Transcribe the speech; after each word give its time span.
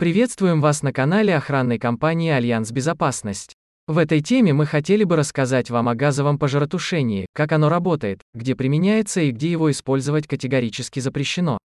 Приветствуем 0.00 0.62
вас 0.62 0.82
на 0.82 0.94
канале 0.94 1.36
охранной 1.36 1.78
компании 1.78 2.30
Альянс 2.30 2.72
Безопасность. 2.72 3.52
В 3.86 3.98
этой 3.98 4.22
теме 4.22 4.54
мы 4.54 4.64
хотели 4.64 5.04
бы 5.04 5.14
рассказать 5.14 5.68
вам 5.68 5.90
о 5.90 5.94
газовом 5.94 6.38
пожаротушении, 6.38 7.26
как 7.34 7.52
оно 7.52 7.68
работает, 7.68 8.22
где 8.32 8.54
применяется 8.54 9.20
и 9.20 9.30
где 9.30 9.50
его 9.50 9.70
использовать 9.70 10.26
категорически 10.26 11.00
запрещено. 11.00 11.58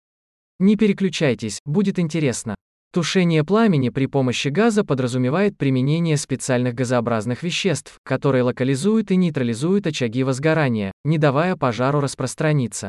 Не 0.58 0.74
переключайтесь, 0.74 1.60
будет 1.64 2.00
интересно. 2.00 2.56
Тушение 2.92 3.44
пламени 3.44 3.90
при 3.90 4.06
помощи 4.06 4.48
газа 4.48 4.82
подразумевает 4.82 5.57
применение 5.57 6.16
специальных 6.16 6.75
газообразных 6.75 7.45
веществ, 7.45 7.98
которые 8.03 8.43
локализуют 8.43 9.12
и 9.12 9.16
нейтрализуют 9.16 9.87
очаги 9.87 10.25
возгорания, 10.25 10.91
не 11.05 11.19
давая 11.19 11.55
пожару 11.55 12.01
распространиться. 12.01 12.89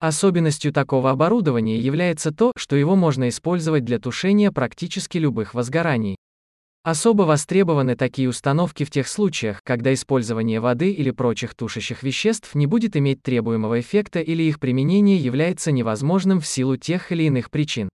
Особенностью 0.00 0.72
такого 0.72 1.10
оборудования 1.10 1.76
является 1.76 2.30
то, 2.30 2.52
что 2.56 2.76
его 2.76 2.94
можно 2.94 3.28
использовать 3.28 3.84
для 3.84 3.98
тушения 3.98 4.52
практически 4.52 5.18
любых 5.18 5.54
возгораний. 5.54 6.16
Особо 6.84 7.22
востребованы 7.22 7.96
такие 7.96 8.28
установки 8.28 8.84
в 8.84 8.90
тех 8.90 9.08
случаях, 9.08 9.60
когда 9.64 9.92
использование 9.92 10.60
воды 10.60 10.92
или 10.92 11.10
прочих 11.10 11.56
тушащих 11.56 12.04
веществ 12.04 12.54
не 12.54 12.66
будет 12.66 12.96
иметь 12.96 13.22
требуемого 13.22 13.80
эффекта 13.80 14.20
или 14.20 14.44
их 14.44 14.60
применение 14.60 15.16
является 15.16 15.72
невозможным 15.72 16.40
в 16.40 16.46
силу 16.46 16.76
тех 16.76 17.10
или 17.10 17.24
иных 17.24 17.50
причин. 17.50 17.88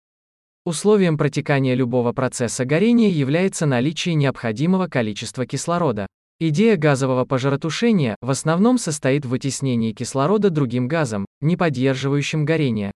Условием 0.65 1.17
протекания 1.17 1.73
любого 1.73 2.11
процесса 2.11 2.65
горения 2.65 3.09
является 3.09 3.65
наличие 3.65 4.15
необходимого 4.15 4.87
количества 4.87 5.45
кислорода. 5.45 6.07
Идея 6.45 6.75
газового 6.75 7.23
пожаротушения 7.23 8.17
в 8.19 8.29
основном 8.29 8.77
состоит 8.77 9.23
в 9.23 9.29
вытеснении 9.29 9.93
кислорода 9.93 10.49
другим 10.49 10.89
газом, 10.89 11.25
не 11.39 11.55
поддерживающим 11.55 12.43
горение. 12.43 12.91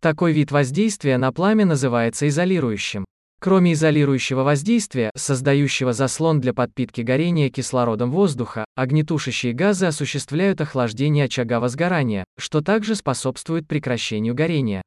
Такой 0.00 0.32
вид 0.32 0.50
воздействия 0.50 1.16
на 1.16 1.30
пламя 1.30 1.64
называется 1.64 2.26
изолирующим. 2.26 3.04
Кроме 3.40 3.74
изолирующего 3.74 4.42
воздействия, 4.42 5.12
создающего 5.14 5.92
заслон 5.92 6.40
для 6.40 6.52
подпитки 6.52 7.02
горения 7.02 7.50
кислородом 7.50 8.10
воздуха, 8.10 8.64
огнетушащие 8.74 9.52
газы 9.52 9.86
осуществляют 9.86 10.60
охлаждение 10.60 11.26
очага 11.26 11.60
возгорания, 11.60 12.24
что 12.36 12.62
также 12.62 12.96
способствует 12.96 13.68
прекращению 13.68 14.34
горения. 14.34 14.82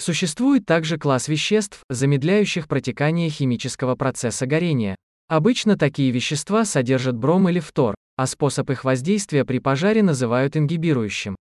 Существует 0.00 0.64
также 0.64 0.96
класс 0.96 1.28
веществ, 1.28 1.82
замедляющих 1.90 2.68
протекание 2.68 3.28
химического 3.28 3.96
процесса 3.96 4.46
горения. 4.46 4.96
Обычно 5.28 5.76
такие 5.76 6.10
вещества 6.10 6.64
содержат 6.64 7.16
бром 7.16 7.50
или 7.50 7.60
фтор, 7.60 7.94
а 8.16 8.26
способ 8.26 8.70
их 8.70 8.84
воздействия 8.84 9.44
при 9.44 9.58
пожаре 9.58 10.02
называют 10.02 10.56
ингибирующим. 10.56 11.36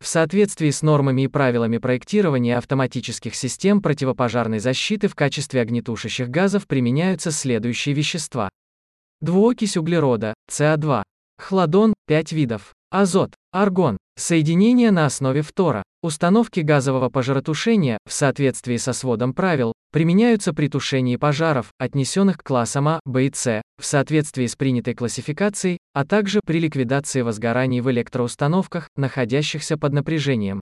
В 0.00 0.08
соответствии 0.08 0.70
с 0.70 0.82
нормами 0.82 1.22
и 1.22 1.28
правилами 1.28 1.78
проектирования 1.78 2.58
автоматических 2.58 3.36
систем 3.36 3.80
противопожарной 3.80 4.58
защиты 4.58 5.06
в 5.06 5.14
качестве 5.14 5.60
огнетушащих 5.60 6.28
газов 6.28 6.66
применяются 6.66 7.30
следующие 7.30 7.94
вещества. 7.94 8.48
Двуокись 9.20 9.76
углерода, 9.76 10.34
СО2, 10.50 11.04
хладон, 11.38 11.94
5 12.08 12.32
видов, 12.32 12.74
азот, 12.90 13.36
аргон, 13.52 13.98
соединения 14.22 14.90
на 14.90 15.06
основе 15.06 15.42
фтора, 15.42 15.82
установки 16.02 16.60
газового 16.60 17.10
пожаротушения, 17.10 17.98
в 18.06 18.12
соответствии 18.12 18.76
со 18.76 18.92
сводом 18.92 19.34
правил, 19.34 19.72
применяются 19.90 20.52
при 20.54 20.68
тушении 20.68 21.16
пожаров, 21.16 21.72
отнесенных 21.78 22.38
к 22.38 22.42
классам 22.42 22.88
А, 22.88 23.00
Б 23.04 23.26
и 23.26 23.32
С, 23.34 23.62
в 23.78 23.84
соответствии 23.84 24.46
с 24.46 24.56
принятой 24.56 24.94
классификацией, 24.94 25.78
а 25.92 26.04
также 26.04 26.40
при 26.44 26.60
ликвидации 26.60 27.22
возгораний 27.22 27.80
в 27.80 27.90
электроустановках, 27.90 28.88
находящихся 28.96 29.76
под 29.76 29.92
напряжением. 29.92 30.60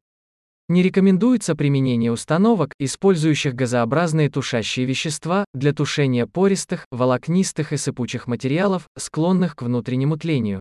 Не 0.69 0.83
рекомендуется 0.83 1.57
применение 1.57 2.13
установок, 2.13 2.75
использующих 2.79 3.55
газообразные 3.55 4.31
тушащие 4.31 4.87
вещества, 4.87 5.45
для 5.53 5.73
тушения 5.73 6.27
пористых, 6.27 6.87
волокнистых 6.93 7.73
и 7.73 7.77
сыпучих 7.77 8.27
материалов, 8.29 8.87
склонных 8.97 9.57
к 9.57 9.63
внутреннему 9.63 10.17
тлению. 10.17 10.61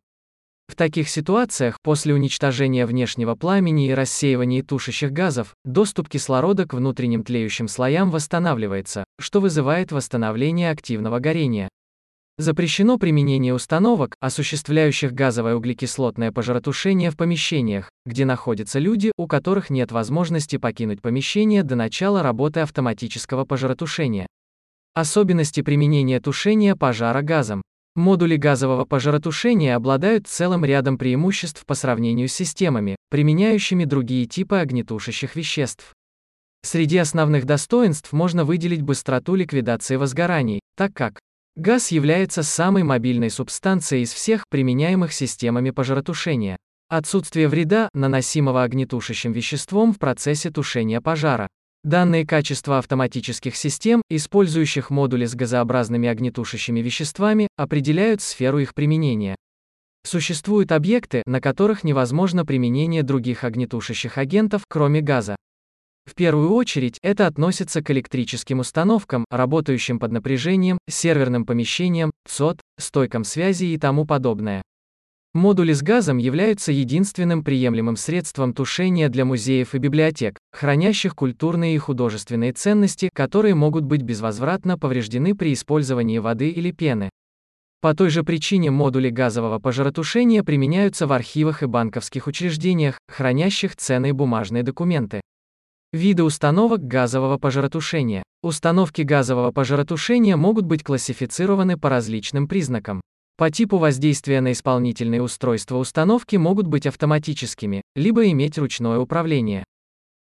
В 0.70 0.75
таких 0.75 1.09
ситуациях, 1.09 1.80
после 1.81 2.14
уничтожения 2.14 2.85
внешнего 2.85 3.34
пламени 3.34 3.88
и 3.88 3.94
рассеивания 3.96 4.62
тушащих 4.62 5.12
газов, 5.12 5.56
доступ 5.66 6.07
кислорода 6.07 6.68
к 6.68 6.75
внутренним 6.75 7.24
тлеющим 7.24 7.68
слоям 7.68 8.12
восстанавливается, 8.12 9.03
что 9.19 9.41
вызывает 9.41 9.91
восстановление 9.91 10.69
активного 10.69 11.18
горения. 11.18 11.69
Запрещено 12.38 13.00
применение 13.00 13.52
установок, 13.52 14.13
осуществляющих 14.19 15.12
газовое 15.12 15.56
углекислотное 15.56 16.31
пожаротушение 16.31 17.09
в 17.09 17.18
помещениях, 17.18 17.90
где 18.06 18.25
находятся 18.25 18.78
люди, 18.78 19.12
у 19.18 19.25
которых 19.25 19.72
нет 19.72 19.91
возможности 19.91 20.58
покинуть 20.58 21.02
помещение 21.02 21.63
до 21.63 21.75
начала 21.75 22.22
работы 22.22 22.59
автоматического 22.59 23.44
пожаротушения. 23.44 24.28
Особенности 24.94 25.62
применения 25.62 26.19
тушения 26.19 26.75
пожара 26.75 27.24
газом. 27.24 27.63
Модули 27.99 28.37
газового 28.37 28.85
пожаротушения 28.85 29.75
обладают 29.75 30.25
целым 30.25 30.63
рядом 30.63 30.97
преимуществ 30.97 31.65
по 31.65 31.75
сравнению 31.75 32.29
с 32.29 32.33
системами, 32.33 32.95
применяющими 33.09 33.83
другие 33.83 34.25
типы 34.25 34.55
огнетушащих 34.55 35.35
веществ. 35.35 35.93
Среди 36.63 36.97
основных 36.97 37.43
достоинств 37.43 38.13
можно 38.13 38.45
выделить 38.45 38.83
быстроту 38.83 39.35
ликвидации 39.35 39.97
возгораний, 39.97 40.61
так 40.77 40.93
как 40.93 41.19
газ 41.57 41.91
является 41.91 42.41
самой 42.41 42.83
мобильной 42.83 43.29
субстанцией 43.29 44.03
из 44.03 44.13
всех 44.13 44.45
применяемых 44.49 45.11
системами 45.11 45.71
пожаротушения. 45.71 46.55
Отсутствие 46.87 47.49
вреда, 47.49 47.89
наносимого 47.93 48.63
огнетушащим 48.63 49.33
веществом 49.33 49.93
в 49.93 49.99
процессе 49.99 50.51
тушения 50.51 51.01
пожара. 51.01 51.49
Данные 51.85 52.25
качества 52.25 52.78
автоматических 52.79 53.56
систем, 53.56 54.01
использующих 54.09 54.90
модули 54.90 55.25
с 55.25 55.34
газообразными 55.34 56.09
огнетушащими 56.09 56.81
веществами, 56.81 57.47
определяют 57.56 58.22
сферу 58.22 58.59
их 58.59 58.73
применения. 58.73 59.38
Существуют 60.06 60.73
объекты, 60.73 61.23
на 61.25 61.40
которых 61.40 61.85
невозможно 61.85 62.45
применение 62.45 63.01
других 63.01 63.45
огнетушащих 63.45 64.17
агентов, 64.17 64.63
кроме 64.67 65.00
газа. 65.00 65.38
В 66.06 66.16
первую 66.16 66.51
очередь, 66.51 66.97
это 67.01 67.28
относится 67.28 67.81
к 67.81 67.91
электрическим 67.91 68.59
установкам, 68.59 69.23
работающим 69.29 70.00
под 70.00 70.11
напряжением, 70.11 70.79
серверным 70.90 71.46
помещениям, 71.46 72.11
ЦОД, 72.28 72.59
стойкам 72.78 73.23
связи 73.23 73.66
и 73.66 73.78
тому 73.78 74.06
подобное. 74.06 74.63
Модули 75.35 75.73
с 75.73 75.84
газом 75.84 76.17
являются 76.17 76.72
единственным 76.72 77.44
приемлемым 77.44 77.97
средством 77.97 78.51
тушения 78.51 79.09
для 79.09 79.25
музеев 79.25 79.75
и 79.75 79.78
библиотек, 79.78 80.40
хранящих 80.51 81.16
культурные 81.16 81.75
и 81.75 81.78
художественные 81.78 82.51
ценности, 82.53 83.12
которые 83.13 83.53
могут 83.53 83.84
быть 83.84 84.01
безвозвратно 84.01 84.79
повреждены 84.79 85.35
при 85.35 85.53
использовании 85.53 86.17
воды 86.17 86.50
или 86.50 86.72
пены. 86.72 87.12
По 87.79 87.94
той 87.94 88.09
же 88.09 88.23
причине 88.23 88.72
модули 88.72 89.09
газового 89.09 89.59
пожаротушения 89.59 90.44
применяются 90.44 91.06
в 91.06 91.13
архивах 91.13 91.61
и 91.61 91.67
банковских 91.67 92.25
учреждениях, 92.25 92.97
хранящих 93.07 93.75
ценные 93.75 94.13
бумажные 94.13 94.63
документы. 94.63 95.22
Виды 95.94 96.23
установок 96.23 96.81
газового 96.81 97.38
пожаротушения. 97.38 98.23
Установки 98.41 99.03
газового 99.03 99.51
пожаротушения 99.51 100.35
могут 100.38 100.66
быть 100.66 100.84
классифицированы 100.84 101.78
по 101.78 101.90
различным 101.90 102.47
признакам. 102.47 103.01
По 103.39 103.50
типу 103.50 103.77
воздействия 103.77 104.41
на 104.41 104.51
исполнительные 104.51 105.22
устройства 105.22 105.77
установки 105.77 106.35
могут 106.35 106.67
быть 106.67 106.85
автоматическими, 106.85 107.83
либо 107.95 108.29
иметь 108.31 108.57
ручное 108.57 109.00
управление. 109.00 109.63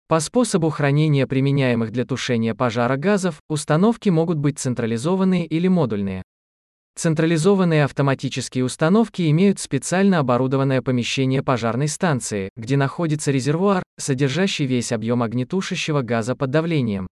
По 0.07 0.22
способу 0.22 0.69
хранения 0.69 1.27
применяемых 1.27 1.91
для 1.91 2.05
тушения 2.05 2.55
пожара 2.55 2.95
газов, 2.95 3.41
установки 3.50 4.07
могут 4.07 4.38
быть 4.38 4.59
централизованные 4.59 5.45
или 5.45 5.67
модульные. 5.67 6.23
Централизованные 6.95 7.83
автоматические 7.83 8.63
установки 8.63 9.29
имеют 9.29 9.59
специально 9.59 10.19
оборудованное 10.19 10.81
помещение 10.81 11.44
пожарной 11.44 11.89
станции, 11.89 12.47
где 12.55 12.77
находится 12.77 13.31
резервуар, 13.31 13.83
содержащий 14.00 14.66
весь 14.66 14.94
объем 14.94 15.21
огнетушащего 15.21 16.01
газа 16.01 16.33
под 16.33 16.51
давлением. 16.51 17.07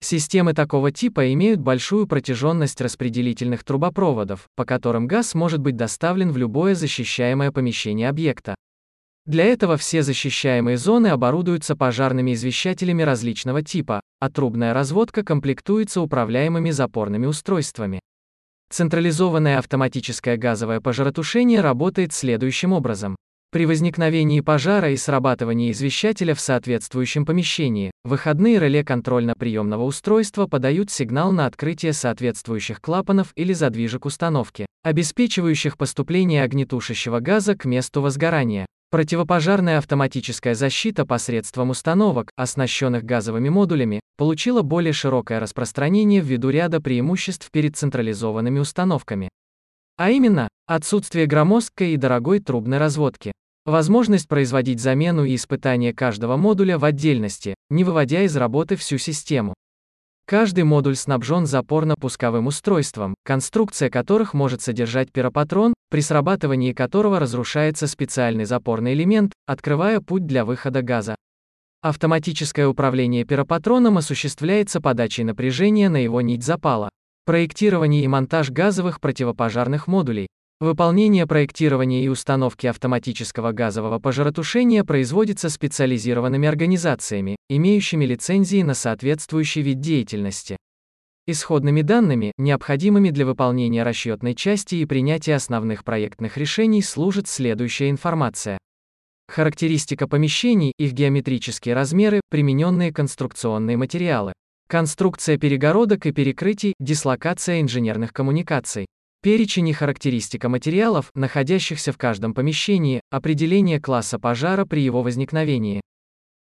Системы 0.00 0.52
такого 0.52 0.92
типа 0.92 1.32
имеют 1.32 1.60
большую 1.60 2.06
протяженность 2.06 2.80
распределительных 2.80 3.64
трубопроводов, 3.64 4.46
по 4.54 4.64
которым 4.64 5.06
газ 5.06 5.34
может 5.34 5.60
быть 5.60 5.76
доставлен 5.76 6.30
в 6.32 6.36
любое 6.36 6.74
защищаемое 6.74 7.50
помещение 7.50 8.08
объекта. 8.08 8.54
Для 9.24 9.44
этого 9.44 9.76
все 9.76 10.02
защищаемые 10.02 10.76
зоны 10.76 11.08
оборудуются 11.08 11.74
пожарными 11.74 12.34
извещателями 12.34 13.02
различного 13.02 13.62
типа, 13.62 14.00
а 14.20 14.30
трубная 14.30 14.72
разводка 14.72 15.24
комплектуется 15.24 16.00
управляемыми 16.00 16.70
запорными 16.70 17.26
устройствами. 17.26 17.98
Централизованное 18.70 19.58
автоматическое 19.58 20.36
газовое 20.36 20.80
пожаротушение 20.80 21.60
работает 21.60 22.12
следующим 22.12 22.72
образом. 22.72 23.16
При 23.52 23.64
возникновении 23.64 24.40
пожара 24.40 24.90
и 24.90 24.96
срабатывании 24.96 25.70
извещателя 25.70 26.34
в 26.34 26.40
соответствующем 26.40 27.24
помещении, 27.24 27.92
выходные 28.04 28.58
реле 28.58 28.84
контрольно-приемного 28.84 29.84
устройства 29.84 30.46
подают 30.46 30.90
сигнал 30.90 31.30
на 31.32 31.46
открытие 31.46 31.92
соответствующих 31.92 32.80
клапанов 32.80 33.32
или 33.36 33.52
задвижек 33.52 34.04
установки, 34.04 34.66
обеспечивающих 34.82 35.78
поступление 35.78 36.42
огнетушащего 36.42 37.20
газа 37.20 37.56
к 37.56 37.64
месту 37.64 38.02
возгорания. 38.02 38.66
Противопожарная 38.90 39.78
автоматическая 39.78 40.54
защита 40.54 41.04
посредством 41.04 41.70
установок, 41.70 42.30
оснащенных 42.36 43.04
газовыми 43.04 43.48
модулями, 43.48 44.00
получила 44.16 44.62
более 44.62 44.92
широкое 44.92 45.40
распространение 45.40 46.20
ввиду 46.20 46.50
ряда 46.50 46.80
преимуществ 46.80 47.50
перед 47.50 47.76
централизованными 47.76 48.58
установками. 48.58 49.28
А 49.96 50.10
именно, 50.10 50.48
отсутствие 50.66 51.26
громоздкой 51.26 51.92
и 51.92 51.96
дорогой 51.96 52.40
трубной 52.40 52.78
разводки. 52.78 53.32
Возможность 53.64 54.28
производить 54.28 54.80
замену 54.80 55.24
и 55.24 55.34
испытание 55.34 55.92
каждого 55.92 56.36
модуля 56.36 56.78
в 56.78 56.84
отдельности, 56.84 57.54
не 57.68 57.84
выводя 57.84 58.22
из 58.22 58.36
работы 58.36 58.76
всю 58.76 58.98
систему. 58.98 59.54
Каждый 60.26 60.64
модуль 60.64 60.96
снабжен 60.96 61.44
запорно-пусковым 61.44 62.48
устройством, 62.48 63.14
конструкция 63.24 63.90
которых 63.90 64.34
может 64.34 64.60
содержать 64.60 65.12
пиропатрон, 65.12 65.72
при 65.88 66.00
срабатывании 66.00 66.72
которого 66.72 67.20
разрушается 67.20 67.86
специальный 67.86 68.44
запорный 68.44 68.94
элемент, 68.94 69.32
открывая 69.46 70.00
путь 70.00 70.26
для 70.26 70.44
выхода 70.44 70.82
газа. 70.82 71.14
Автоматическое 71.80 72.66
управление 72.66 73.24
пиропатроном 73.24 73.98
осуществляется 73.98 74.80
подачей 74.80 75.22
напряжения 75.22 75.88
на 75.88 75.98
его 75.98 76.20
нить 76.20 76.42
запала. 76.42 76.88
Проектирование 77.24 78.02
и 78.02 78.08
монтаж 78.08 78.50
газовых 78.50 79.00
противопожарных 79.00 79.86
модулей. 79.86 80.26
Выполнение 80.58 81.26
проектирования 81.26 82.02
и 82.02 82.08
установки 82.08 82.66
автоматического 82.66 83.52
газового 83.52 83.98
пожаротушения 83.98 84.84
производится 84.84 85.50
специализированными 85.50 86.48
организациями, 86.48 87.36
имеющими 87.50 88.06
лицензии 88.06 88.62
на 88.62 88.72
соответствующий 88.72 89.60
вид 89.60 89.80
деятельности. 89.80 90.56
Исходными 91.26 91.82
данными, 91.82 92.32
необходимыми 92.38 93.10
для 93.10 93.26
выполнения 93.26 93.82
расчетной 93.82 94.34
части 94.34 94.76
и 94.76 94.86
принятия 94.86 95.34
основных 95.34 95.84
проектных 95.84 96.38
решений 96.38 96.80
служит 96.80 97.28
следующая 97.28 97.90
информация. 97.90 98.56
Характеристика 99.28 100.08
помещений, 100.08 100.72
их 100.78 100.92
геометрические 100.92 101.74
размеры, 101.74 102.22
примененные 102.30 102.94
конструкционные 102.94 103.76
материалы. 103.76 104.32
Конструкция 104.68 105.36
перегородок 105.36 106.06
и 106.06 106.12
перекрытий, 106.12 106.72
дислокация 106.80 107.60
инженерных 107.60 108.14
коммуникаций. 108.14 108.86
Перечень 109.22 109.68
и 109.68 109.72
характеристика 109.72 110.48
материалов, 110.48 111.10
находящихся 111.14 111.92
в 111.92 111.98
каждом 111.98 112.34
помещении, 112.34 113.00
определение 113.10 113.80
класса 113.80 114.18
пожара 114.18 114.64
при 114.64 114.82
его 114.82 115.02
возникновении. 115.02 115.80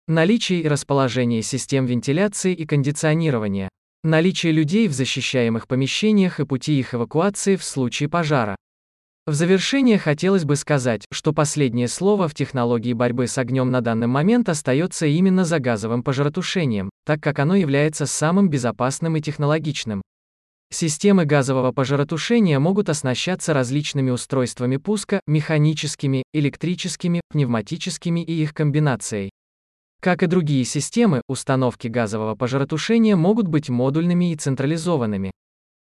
Наличие 0.07 0.61
и 0.61 0.67
расположение 0.67 1.41
систем 1.41 1.85
вентиляции 1.85 2.53
и 2.53 2.65
кондиционирования. 2.65 3.69
Наличие 4.03 4.51
людей 4.51 4.87
в 4.87 4.93
защищаемых 4.93 5.67
помещениях 5.67 6.39
и 6.39 6.45
пути 6.45 6.77
их 6.79 6.93
эвакуации 6.93 7.55
в 7.55 7.63
случае 7.63 8.07
пожара. 8.07 8.55
В 9.25 9.33
завершение 9.33 9.97
хотелось 9.97 10.45
бы 10.45 10.55
сказать, 10.55 11.05
что 11.11 11.33
последнее 11.33 11.87
слово 11.87 12.27
в 12.27 12.35
технологии 12.35 12.93
борьбы 12.93 13.25
с 13.25 13.39
огнем 13.39 13.71
на 13.71 13.81
данный 13.81 14.05
момент 14.05 14.47
остается 14.47 15.07
именно 15.07 15.43
за 15.43 15.57
газовым 15.57 16.03
пожаротушением, 16.03 16.91
так 17.03 17.23
как 17.23 17.39
оно 17.39 17.55
является 17.55 18.05
самым 18.05 18.47
безопасным 18.47 19.15
и 19.15 19.21
технологичным. 19.21 20.03
Системы 20.77 21.23
газового 21.23 21.71
пожаротушения 21.71 22.59
могут 22.59 22.89
оснащаться 22.89 23.53
различными 23.53 24.09
устройствами 24.09 24.75
пуска, 24.75 25.21
механическими, 25.25 26.23
электрическими, 26.33 27.21
пневматическими 27.29 28.19
и 28.19 28.43
их 28.43 28.53
комбинацией. 28.53 29.29
Как 30.01 30.21
и 30.21 30.27
другие 30.27 30.65
системы, 30.65 31.21
установки 31.29 31.87
газового 31.87 32.35
пожаротушения 32.35 33.15
могут 33.15 33.47
быть 33.47 33.69
модульными 33.69 34.33
и 34.33 34.35
централизованными. 34.35 35.31